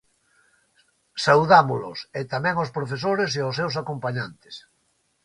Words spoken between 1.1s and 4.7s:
Saudámolos, e tamén aos profesores e aos seus acompañantes.